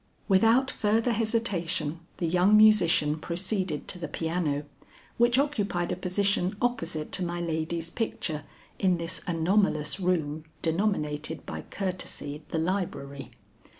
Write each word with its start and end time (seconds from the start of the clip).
Without 0.27 0.71
further 0.71 1.11
hesitation 1.13 1.99
the 2.17 2.25
young 2.25 2.57
musician 2.57 3.19
proceeded 3.19 3.87
to 3.87 3.99
the 3.99 4.07
piano, 4.07 4.63
which 5.19 5.37
occupied 5.37 5.91
a 5.91 5.95
position 5.95 6.55
opposite 6.59 7.11
to 7.11 7.23
my 7.23 7.39
lady's 7.39 7.91
picture 7.91 8.43
in 8.79 8.97
this 8.97 9.21
anomalous 9.27 9.99
room 9.99 10.45
denominated 10.63 11.45
by 11.45 11.61
courtesy 11.69 12.41
the 12.49 12.57
library. 12.57 13.29